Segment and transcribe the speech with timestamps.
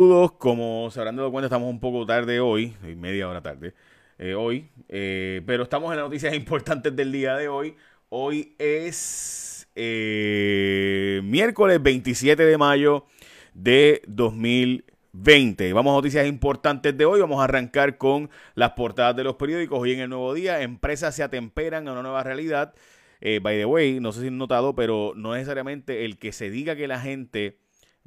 [0.00, 3.74] Saludos, como se habrán dado cuenta, estamos un poco tarde hoy, media hora tarde
[4.18, 7.74] eh, hoy, eh, pero estamos en las noticias importantes del día de hoy.
[8.08, 13.06] Hoy es eh, miércoles 27 de mayo
[13.54, 15.72] de 2020.
[15.72, 17.20] Vamos a noticias importantes de hoy.
[17.20, 19.80] Vamos a arrancar con las portadas de los periódicos.
[19.80, 22.72] Hoy en el nuevo día, empresas se atemperan a una nueva realidad.
[23.20, 26.76] by the way, no sé si han notado, pero no necesariamente el que se diga
[26.76, 27.58] que la gente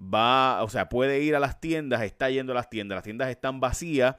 [0.02, 3.30] va, o sea, puede ir a las tiendas, está yendo a las tiendas, las tiendas
[3.30, 4.16] están vacías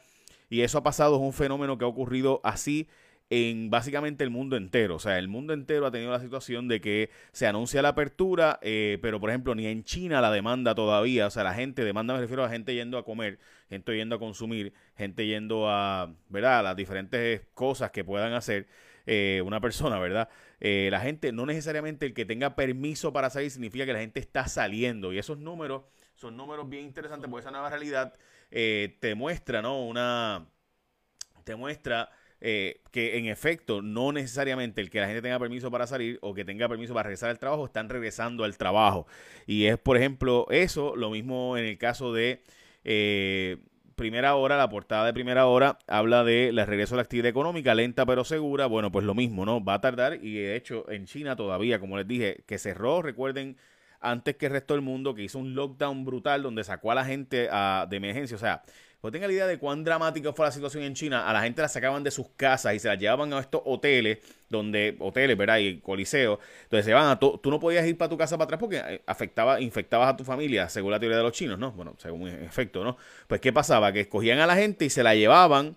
[0.49, 2.89] y eso ha pasado, es un fenómeno que ha ocurrido así
[3.31, 4.97] en básicamente el mundo entero.
[4.97, 8.59] O sea, el mundo entero ha tenido la situación de que se anuncia la apertura,
[8.61, 11.27] eh, pero por ejemplo, ni en China la demanda todavía.
[11.29, 13.39] O sea, la gente demanda, me refiero a gente yendo a comer,
[13.71, 16.62] gente yendo a consumir, gente yendo a, ¿verdad?
[16.62, 18.67] Las diferentes cosas que puedan hacer.
[19.06, 20.29] Eh, una persona, ¿verdad?
[20.61, 24.20] Eh, la gente, no necesariamente el que tenga permiso para salir significa que la gente
[24.20, 25.12] está saliendo.
[25.12, 25.83] Y esos números
[26.15, 28.15] son números bien interesantes porque esa nueva realidad
[28.51, 29.84] eh, te muestra, ¿no?
[29.84, 30.47] Una.
[31.45, 32.11] Te muestra.
[32.41, 36.44] que en efecto no necesariamente el que la gente tenga permiso para salir o que
[36.44, 39.06] tenga permiso para regresar al trabajo están regresando al trabajo.
[39.47, 42.42] Y es, por ejemplo, eso, lo mismo en el caso de
[44.03, 47.72] primera hora, la portada de primera hora habla de la regreso a la actividad económica,
[47.72, 48.67] lenta pero segura.
[48.67, 49.62] Bueno, pues lo mismo, ¿no?
[49.62, 53.56] Va a tardar y de hecho en China todavía, como les dije, que cerró, recuerden,
[54.00, 57.05] antes que el resto del mundo, que hizo un lockdown brutal donde sacó a la
[57.05, 58.34] gente a, de emergencia.
[58.34, 58.62] O sea,
[59.03, 61.28] pues tenga la idea de cuán dramática fue la situación en China.
[61.28, 64.19] A la gente la sacaban de sus casas y se la llevaban a estos hoteles,
[64.48, 65.59] donde, hoteles, ¿verdad?
[65.59, 66.39] Y coliseos.
[66.62, 69.03] Entonces se van a tú no podías ir para tu casa para atrás porque eh,
[69.05, 71.72] afectaba, infectabas a tu familia, según la teoría de los chinos, ¿no?
[71.72, 72.97] Bueno, según efecto, ¿no?
[73.27, 73.92] Pues, ¿qué pasaba?
[73.92, 75.75] Que escogían a la gente y se la llevaban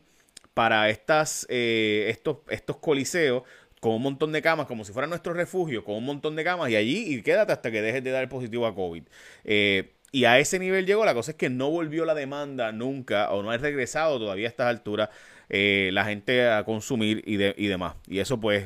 [0.53, 3.41] para estas, eh, estos, estos coliseos
[3.79, 6.69] con un montón de camas, como si fuera nuestro refugio, con un montón de camas,
[6.69, 9.03] y allí y quédate hasta que dejes de dar positivo a COVID.
[9.45, 11.05] Eh, y a ese nivel llegó.
[11.05, 14.49] La cosa es que no volvió la demanda nunca o no ha regresado todavía a
[14.49, 15.09] estas alturas
[15.49, 17.95] eh, la gente a consumir y, y demás.
[18.07, 18.65] Y eso pues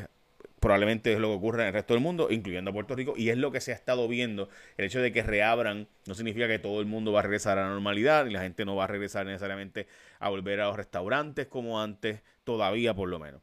[0.60, 3.38] probablemente es lo que ocurre en el resto del mundo, incluyendo Puerto Rico, y es
[3.38, 4.50] lo que se ha estado viendo.
[4.78, 7.64] El hecho de que reabran no significa que todo el mundo va a regresar a
[7.64, 9.88] la normalidad y la gente no va a regresar necesariamente
[10.20, 13.42] a volver a los restaurantes como antes, todavía por lo menos.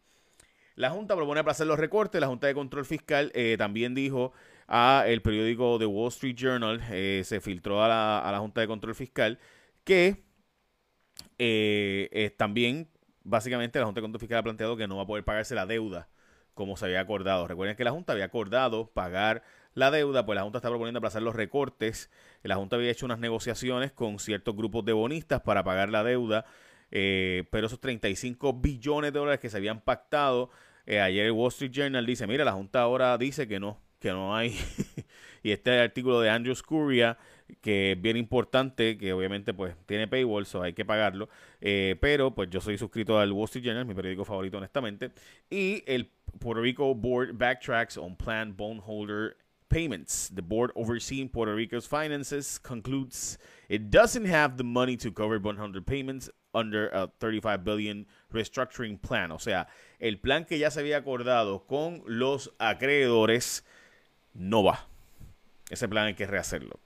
[0.74, 4.32] La Junta propone aplazar los recortes, la Junta de Control Fiscal eh, también dijo
[4.69, 8.60] a el periódico The Wall Street Journal, eh, se filtró a la, a la, Junta
[8.60, 9.38] de Control Fiscal,
[9.84, 10.25] que
[11.38, 12.88] eh, también,
[13.22, 15.66] básicamente, la Junta de Control Fiscal ha planteado que no va a poder pagarse la
[15.66, 16.09] deuda
[16.54, 17.47] como se había acordado.
[17.47, 19.43] Recuerden que la Junta había acordado pagar
[19.75, 22.10] la deuda, pues la Junta está proponiendo aplazar los recortes.
[22.43, 26.47] La Junta había hecho unas negociaciones con ciertos grupos de bonistas para pagar la deuda,
[26.91, 30.50] eh, pero esos 35 billones de dólares que se habían pactado,
[30.87, 34.34] ayer el Wall Street Journal dice, mira, la Junta ahora dice que no, que no
[34.34, 34.56] hay.
[35.42, 37.18] y este artículo de Andrew Scuria,
[37.60, 41.28] que es bien importante, que obviamente pues tiene paywall, so hay que pagarlo.
[41.60, 45.12] Eh, pero pues yo soy suscrito al Wall Street Journal, mi periódico favorito honestamente.
[45.50, 49.36] Y el Puerto Rico Board backtracks on planned bondholder
[49.68, 50.28] payments.
[50.28, 55.80] The board overseeing Puerto Rico's finances concludes it doesn't have the money to cover bondholder
[55.80, 59.30] payments under a 35 billion restructuring plan.
[59.30, 59.66] O sea,
[60.00, 63.64] el plan que ya se había acordado con los acreedores
[64.38, 64.88] no va.
[65.70, 66.78] Ese plan hay que rehacerlo.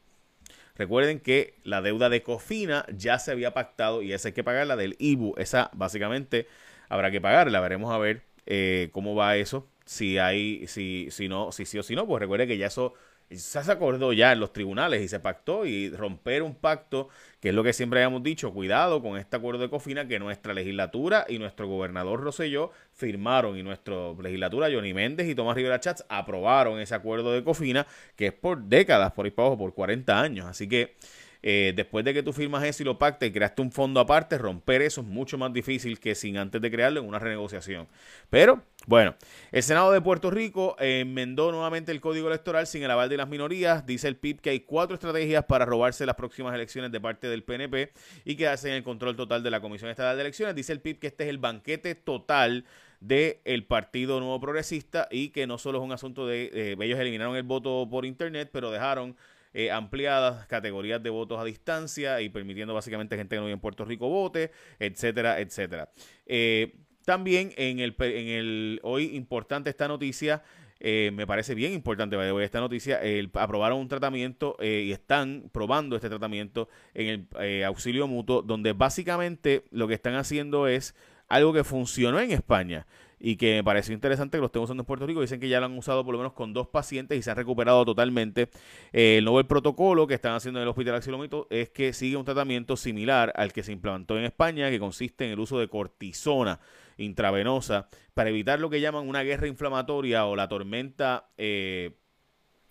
[0.77, 4.77] Recuerden que la deuda de Cofina ya se había pactado y esa hay que pagarla
[4.77, 5.35] del IBU.
[5.37, 6.47] Esa básicamente
[6.89, 7.61] habrá que pagarla.
[7.61, 9.69] Veremos a ver eh, cómo va eso.
[9.85, 12.95] Si hay, si, si no, si sí o si no, pues recuerde que ya eso
[13.37, 17.09] se acordó ya en los tribunales y se pactó y romper un pacto,
[17.41, 20.53] que es lo que siempre habíamos dicho, cuidado con este acuerdo de Cofina que nuestra
[20.53, 26.05] legislatura y nuestro gobernador Roselló firmaron y nuestra legislatura Johnny Méndez y Tomás Rivera Chats
[26.09, 27.87] aprobaron ese acuerdo de Cofina
[28.17, 30.47] que es por décadas, por ahí para abajo, por 40 años.
[30.47, 30.97] Así que
[31.43, 34.37] eh, después de que tú firmas eso y lo pactes y creaste un fondo aparte,
[34.37, 37.89] romper eso es mucho más difícil que sin antes de crearlo en una renegociación.
[38.29, 39.15] Pero, bueno,
[39.53, 43.29] el Senado de Puerto Rico enmendó nuevamente el código electoral sin el aval de las
[43.29, 43.87] minorías.
[43.87, 47.43] Dice el PIB que hay cuatro estrategias para robarse las próximas elecciones de parte del
[47.43, 47.93] PNP
[48.25, 50.55] y quedarse en el control total de la Comisión Estatal de Elecciones.
[50.55, 52.65] Dice el PIB que este es el banquete total
[53.01, 57.35] del Partido Nuevo Progresista y que no solo es un asunto de, eh, ellos eliminaron
[57.35, 59.17] el voto por internet, pero dejaron
[59.53, 63.61] eh, ampliadas categorías de votos a distancia y permitiendo básicamente gente que no vive en
[63.61, 65.91] Puerto Rico vote, etcétera, etcétera.
[66.27, 70.43] Eh, también en el, en el hoy importante esta noticia.
[70.83, 73.01] Eh, me parece bien importante esta noticia.
[73.35, 79.89] aprobaron un tratamiento y están probando este tratamiento en el auxilio mutuo, donde básicamente lo
[79.89, 80.95] que están haciendo es
[81.31, 82.87] algo que funcionó en España
[83.19, 85.21] y que me pareció interesante que lo estén usando en Puerto Rico.
[85.21, 87.37] Dicen que ya lo han usado por lo menos con dos pacientes y se han
[87.37, 88.49] recuperado totalmente.
[88.93, 92.25] Eh, el nuevo protocolo que están haciendo en el Hospital Axilomito es que sigue un
[92.25, 96.61] tratamiento similar al que se implantó en España, que consiste en el uso de cortisona
[96.97, 101.93] intravenosa para evitar lo que llaman una guerra inflamatoria o la tormenta eh,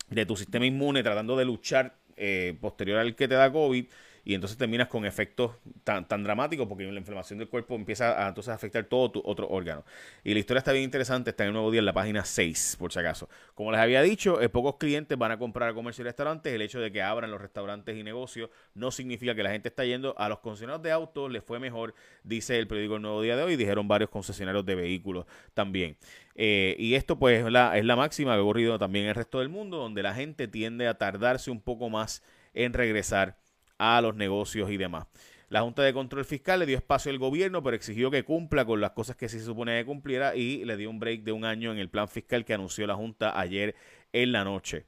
[0.09, 3.85] de tu sistema inmune tratando de luchar eh, posterior al que te da COVID
[4.29, 5.53] y entonces terminas con efectos
[5.83, 9.83] tan, tan dramáticos porque la inflamación del cuerpo empieza a afectar todo tu otro órgano.
[10.23, 12.75] Y la historia está bien interesante, está en el nuevo día en la página 6,
[12.77, 13.27] por si acaso.
[13.55, 16.53] Como les había dicho, eh, pocos clientes van a comprar a comercio y restaurantes.
[16.53, 19.83] El hecho de que abran los restaurantes y negocios no significa que la gente está
[19.83, 23.35] yendo a los concesionarios de autos, les fue mejor, dice el periódico El Nuevo Día
[23.35, 25.97] de hoy, dijeron varios concesionarios de vehículos también.
[26.35, 29.15] Eh, y esto pues es la, es la máxima que ha ocurrido también en el
[29.15, 32.21] resto del mundo, donde la gente tiende a tardarse un poco más
[32.53, 33.39] en regresar
[33.79, 35.07] a los negocios y demás.
[35.49, 38.79] La Junta de Control Fiscal le dio espacio al gobierno, pero exigió que cumpla con
[38.79, 41.43] las cosas que sí se supone que cumpliera y le dio un break de un
[41.43, 43.73] año en el plan fiscal que anunció la Junta ayer
[44.13, 44.85] en la noche.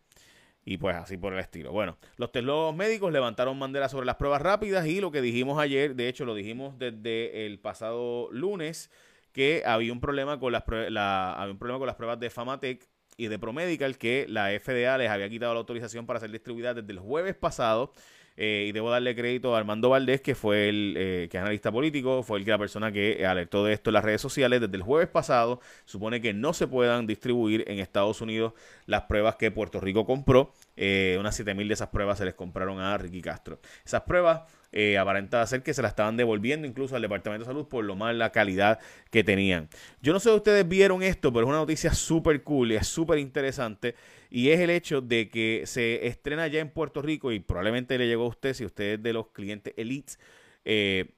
[0.64, 1.72] Y pues así por el estilo.
[1.72, 5.96] Bueno, los tecnólogos médicos levantaron bandera sobre las pruebas rápidas y lo que dijimos ayer,
[5.96, 8.92] de hecho lo dijimos desde el pasado lunes,
[9.32, 13.28] que había un problema con las, había un problema con las pruebas de Famatec y
[13.28, 17.00] de Promedical, que la FDA les había quitado la autorización para ser distribuidas desde el
[17.00, 17.94] jueves pasado
[18.38, 21.72] eh, y debo darle crédito a Armando Valdés, que fue el eh, que es analista
[21.72, 24.76] político, fue el que la persona que alertó de esto en las redes sociales desde
[24.76, 25.60] el jueves pasado.
[25.86, 28.54] Supone que no se puedan distribuir en Estados Unidos
[28.86, 30.54] las pruebas que Puerto Rico compró.
[30.78, 33.60] Eh, unas 7000 de esas pruebas se les compraron a Ricky Castro.
[33.86, 34.42] Esas pruebas
[34.72, 37.96] eh, aparenta ser que se la estaban devolviendo incluso al Departamento de Salud por lo
[37.96, 38.80] mal la calidad
[39.10, 39.70] que tenían.
[40.02, 42.88] Yo no sé si ustedes vieron esto, pero es una noticia súper cool y es
[42.88, 43.96] súper interesante.
[44.30, 48.08] Y es el hecho de que se estrena ya en Puerto Rico y probablemente le
[48.08, 50.20] llegó a usted si usted es de los clientes elites.
[50.64, 51.16] Eh,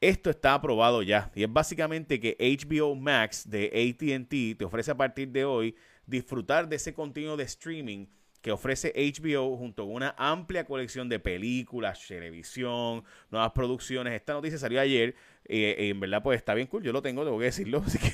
[0.00, 1.30] esto está aprobado ya.
[1.34, 5.74] Y es básicamente que HBO Max de ATT te ofrece a partir de hoy
[6.06, 8.06] disfrutar de ese contenido de streaming
[8.44, 14.12] que ofrece HBO junto con una amplia colección de películas, televisión, nuevas producciones.
[14.12, 15.14] Esta noticia salió ayer
[15.46, 16.82] eh, y en verdad pues está bien cool.
[16.82, 17.82] Yo lo tengo, tengo que decirlo.
[17.86, 18.12] Así que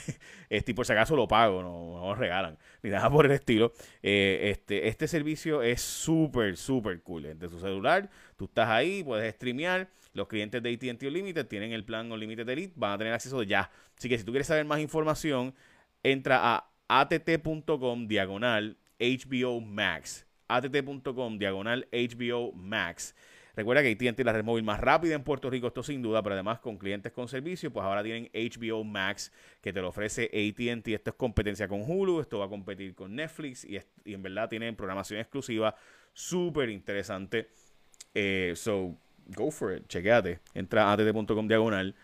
[0.49, 3.73] este, por si acaso lo pago, no, no regalan ni nada por el estilo.
[4.05, 7.25] Eh, este, este servicio es súper, súper cool.
[7.37, 9.91] De tu celular, tú estás ahí, puedes streamear.
[10.13, 13.69] Los clientes de AT&T Unlimited tienen el plan Unlimited Elite, van a tener acceso ya.
[13.99, 15.57] Así que si tú quieres saber más información,
[16.05, 20.27] entra a att.com diagonal HBO Max.
[20.49, 23.15] att.com diagonal HBO Max.
[23.55, 26.23] Recuerda que AT&T es la red móvil más rápida en Puerto Rico, esto sin duda,
[26.23, 30.25] pero además con clientes con servicio, pues ahora tienen HBO Max que te lo ofrece
[30.27, 30.95] AT&T.
[30.95, 34.77] Esto es competencia con Hulu, esto va a competir con Netflix y, en verdad tienen
[34.77, 35.75] programación exclusiva
[36.13, 37.49] súper interesante.
[38.15, 40.41] Eh, so, go for it, chequeate.
[40.55, 41.95] Entra a att.com diagonal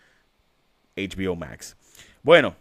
[0.95, 1.77] HBO Max.
[2.23, 2.55] Bueno,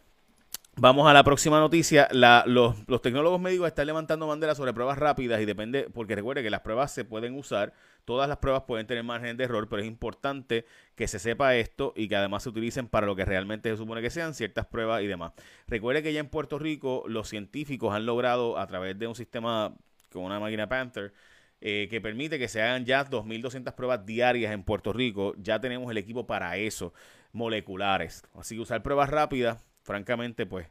[0.78, 2.06] Vamos a la próxima noticia.
[2.12, 6.60] los, tecnólogos médicos están levantando banderas sobre pruebas rápidas y depende, porque recuerde que las
[6.60, 7.72] pruebas se pueden usar,
[8.04, 11.94] todas las pruebas pueden tener margen de error, pero es importante que se sepa esto
[11.96, 15.02] y que además se utilicen para lo que realmente se supone que sean ciertas pruebas
[15.02, 15.32] y demás.
[15.66, 19.74] Recuerde que ya en Puerto Rico los científicos han logrado a través de un sistema
[20.12, 21.14] con una máquina Panther
[21.62, 25.34] eh, que permite que se hagan ya 2.200 pruebas diarias en Puerto Rico.
[25.38, 26.92] Ya tenemos el equipo para eso,
[27.32, 28.24] moleculares.
[28.34, 30.66] Así que usar pruebas rápidas francamente, pues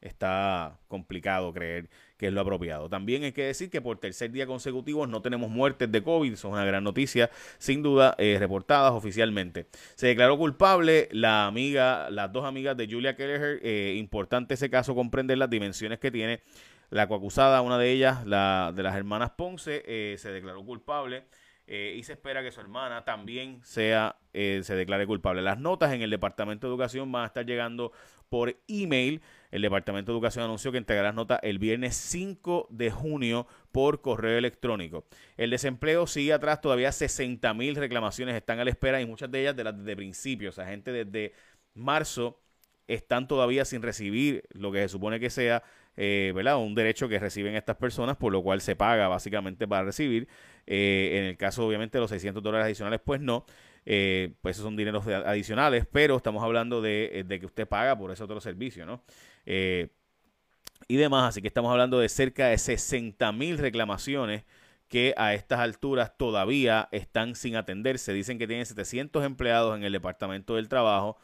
[0.00, 2.88] está complicado creer que es lo apropiado.
[2.88, 6.48] También hay que decir que por tercer día consecutivo no tenemos muertes de COVID, eso
[6.48, 9.66] es una gran noticia, sin duda, eh, reportadas oficialmente.
[9.94, 14.94] Se declaró culpable la amiga, las dos amigas de Julia Kelleher, eh, importante ese caso
[14.94, 16.42] comprender las dimensiones que tiene.
[16.90, 21.24] La coacusada, una de ellas, la de las hermanas Ponce, eh, se declaró culpable.
[21.68, 25.42] Y se espera que su hermana también sea, se declare culpable.
[25.42, 27.92] Las notas en el Departamento de Educación van a estar llegando
[28.30, 29.20] por email.
[29.50, 34.00] El Departamento de Educación anunció que entregará las notas el viernes 5 de junio por
[34.00, 35.06] correo electrónico.
[35.36, 39.40] El desempleo sigue atrás, todavía 60 mil reclamaciones están a la espera y muchas de
[39.42, 40.48] ellas de las de principio.
[40.48, 41.34] O sea, gente desde
[41.74, 42.40] marzo
[42.86, 45.62] están todavía sin recibir lo que se supone que sea
[46.00, 50.28] eh, un derecho que reciben estas personas, por lo cual se paga básicamente para recibir.
[50.64, 53.44] Eh, en el caso, obviamente, de los 600 dólares adicionales, pues no.
[53.84, 58.12] Eh, pues esos son dineros adicionales, pero estamos hablando de, de, que usted paga por
[58.12, 59.02] ese otro servicio, ¿no?
[59.44, 61.30] Y demás.
[61.30, 64.44] Así que estamos hablando de cerca de 60 mil reclamaciones
[64.86, 68.12] que a estas alturas todavía están sin atenderse.
[68.12, 71.18] Dicen que tienen 700 empleados en el Departamento del Trabajo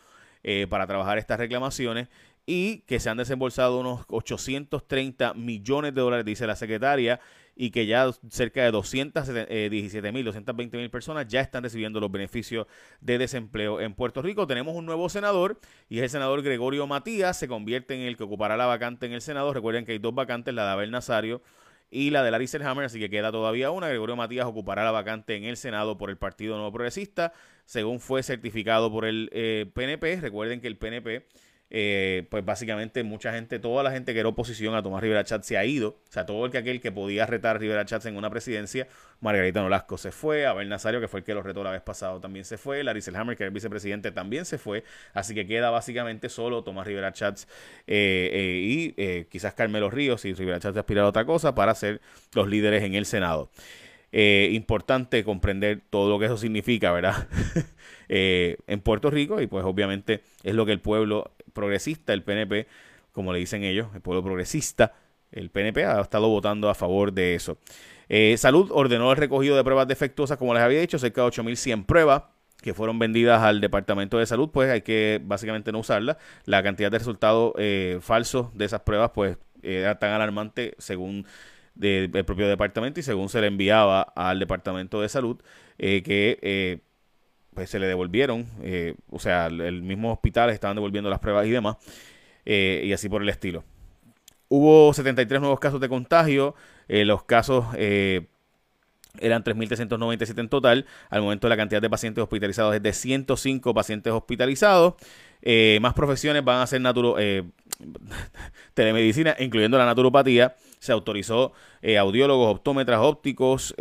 [0.68, 2.08] para trabajar estas reclamaciones
[2.46, 7.20] y que se han desembolsado unos 830 millones de dólares, dice la secretaria,
[7.56, 12.66] y que ya cerca de 217 mil, 220 mil personas ya están recibiendo los beneficios
[13.00, 14.46] de desempleo en Puerto Rico.
[14.46, 18.24] Tenemos un nuevo senador y es el senador Gregorio Matías, se convierte en el que
[18.24, 19.52] ocupará la vacante en el Senado.
[19.54, 21.42] Recuerden que hay dos vacantes, la de Abel Nazario
[21.90, 23.88] y la de Larry Selhammer, así que queda todavía una.
[23.88, 27.32] Gregorio Matías ocupará la vacante en el Senado por el Partido Nuevo Progresista,
[27.66, 29.30] según fue certificado por el
[29.74, 30.12] PNP.
[30.14, 31.24] Eh, Recuerden que el PNP
[31.76, 35.42] eh, pues básicamente mucha gente, toda la gente que era oposición a Tomás Rivera Chat
[35.42, 35.88] se ha ido.
[36.08, 38.86] O sea, todo el que aquel que podía retar a Rivera Chat en una presidencia,
[39.20, 42.20] Margarita Nolasco se fue, Abel Nazario, que fue el que lo retó la vez pasada,
[42.20, 44.84] también se fue, Larry Selhammer, que era el vicepresidente, también se fue.
[45.14, 47.48] Así que queda básicamente solo Tomás Rivera Chats
[47.88, 52.00] eh, eh, y quizás Carmelo Ríos, y Rivera Chats aspira a otra cosa, para ser
[52.34, 53.50] los líderes en el Senado.
[54.52, 57.28] Importante comprender todo lo que eso significa, ¿verdad?
[58.08, 62.66] en Puerto Rico y pues obviamente es lo que el pueblo progresista, el PNP,
[63.12, 64.92] como le dicen ellos, el pueblo progresista,
[65.32, 67.58] el PNP ha estado votando a favor de eso.
[68.08, 71.86] Eh, Salud ordenó el recogido de pruebas defectuosas, como les había dicho, cerca de 8.100
[71.86, 72.24] pruebas
[72.60, 76.16] que fueron vendidas al Departamento de Salud, pues hay que básicamente no usarlas.
[76.44, 81.26] La cantidad de resultados eh, falsos de esas pruebas, pues era tan alarmante según
[81.80, 85.40] el propio departamento y según se le enviaba al Departamento de Salud,
[85.78, 86.80] eh, que
[87.54, 91.50] pues se le devolvieron, eh, o sea, el mismo hospital estaban devolviendo las pruebas y
[91.50, 91.76] demás,
[92.44, 93.64] eh, y así por el estilo.
[94.48, 96.54] Hubo 73 nuevos casos de contagio,
[96.88, 97.64] eh, los casos
[99.20, 104.12] eran 3.397 en total, al momento la cantidad de pacientes hospitalizados es de 105 pacientes
[104.12, 104.94] hospitalizados,
[105.80, 107.16] más profesiones van a ser naturo
[108.74, 111.52] telemedicina, incluyendo la naturopatía, se autorizó
[111.82, 113.74] audiólogos, optómetras, ópticos,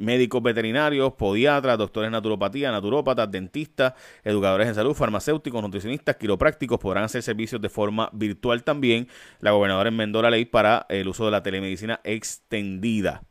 [0.00, 3.92] médicos veterinarios, podiatras, doctores en naturopatía, naturópatas, dentistas,
[4.24, 9.08] educadores en salud, farmacéuticos, nutricionistas, quiroprácticos podrán hacer servicios de forma virtual también.
[9.40, 13.22] La gobernadora enmendó la ley para el uso de la telemedicina extendida.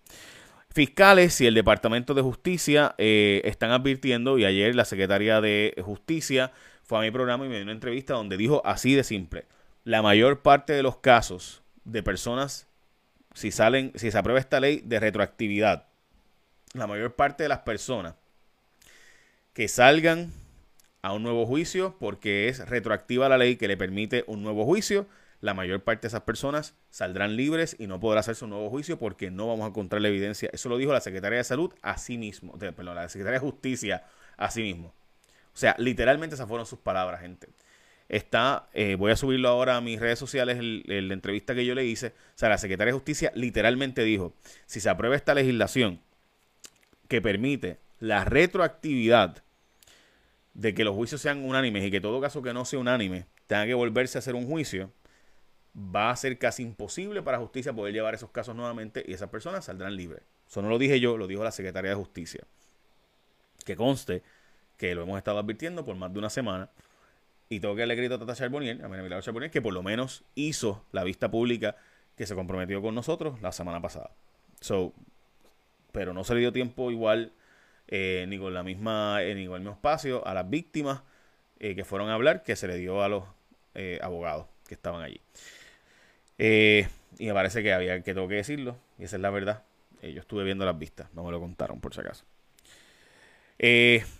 [0.71, 6.51] Fiscales y el Departamento de Justicia eh, están advirtiendo, y ayer la secretaria de Justicia
[6.83, 9.45] fue a mi programa y me dio una entrevista donde dijo así de simple,
[9.83, 12.67] la mayor parte de los casos de personas,
[13.33, 15.87] si salen, si se aprueba esta ley de retroactividad,
[16.73, 18.13] la mayor parte de las personas
[19.53, 20.31] que salgan
[21.01, 25.07] a un nuevo juicio porque es retroactiva la ley que le permite un nuevo juicio,
[25.41, 28.99] la mayor parte de esas personas saldrán libres y no podrá hacerse un nuevo juicio
[28.99, 30.49] porque no vamos a encontrar la evidencia.
[30.51, 34.03] Eso lo dijo la Secretaría de Salud a sí mismo, perdón, la Secretaría de Justicia
[34.37, 34.93] a sí mismo.
[35.53, 37.49] O sea, literalmente esas fueron sus palabras, gente.
[38.07, 41.85] Está, eh, voy a subirlo ahora a mis redes sociales, la entrevista que yo le
[41.85, 42.07] hice.
[42.07, 44.33] O sea, la Secretaría de Justicia literalmente dijo,
[44.65, 46.01] si se aprueba esta legislación,
[47.07, 49.43] que permite la retroactividad
[50.53, 53.65] de que los juicios sean unánimes y que todo caso que no sea unánime tenga
[53.65, 54.91] que volverse a hacer un juicio,
[55.75, 59.65] va a ser casi imposible para justicia poder llevar esos casos nuevamente y esas personas
[59.65, 60.21] saldrán libres.
[60.47, 62.43] Eso no lo dije yo, lo dijo la Secretaría de Justicia.
[63.65, 64.23] Que conste
[64.77, 66.69] que lo hemos estado advirtiendo por más de una semana.
[67.49, 70.23] Y tengo que darle crédito a Tata Charbonnier, a María Charbonnier, que por lo menos
[70.35, 71.75] hizo la vista pública
[72.15, 74.11] que se comprometió con nosotros la semana pasada.
[74.61, 74.93] So,
[75.91, 77.33] pero no se le dio tiempo igual
[77.87, 81.01] eh, ni con la misma eh, ni con el mismo espacio a las víctimas
[81.59, 83.23] eh, que fueron a hablar que se le dio a los
[84.01, 85.19] abogados que estaban allí
[86.37, 89.63] y me parece que había que tengo que decirlo y esa es la verdad
[90.01, 92.23] yo estuve viendo las vistas no me lo contaron por si acaso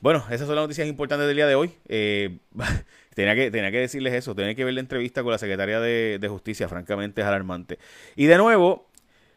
[0.01, 1.72] bueno, esas son las noticias importantes del día de hoy.
[3.15, 6.20] tenía, que, tenía que decirles eso, tenía que ver la entrevista con la secretaria de,
[6.20, 7.79] de Justicia, francamente es alarmante.
[8.15, 8.89] Y de nuevo,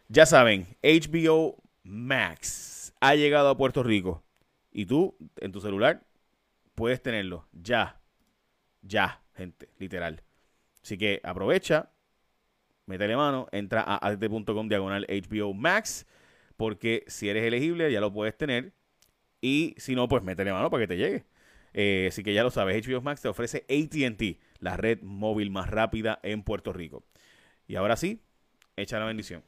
[0.09, 4.23] ya saben, HBO Max ha llegado a Puerto Rico
[4.71, 6.03] y tú en tu celular
[6.75, 7.99] puedes tenerlo ya,
[8.81, 10.21] ya, gente, literal.
[10.83, 11.91] Así que aprovecha,
[12.85, 16.05] métele mano, entra a arte.com diagonal HBO Max,
[16.57, 18.73] porque si eres elegible ya lo puedes tener
[19.41, 21.25] y si no, pues métele mano para que te llegue.
[21.73, 25.69] Eh, así que ya lo sabes, HBO Max te ofrece ATT, la red móvil más
[25.69, 27.03] rápida en Puerto Rico.
[27.67, 28.21] Y ahora sí,
[28.75, 29.43] echa la bendición.